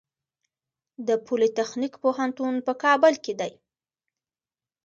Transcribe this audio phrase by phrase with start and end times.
[1.07, 3.53] د پولي تخنیک پوهنتون په کابل کې دی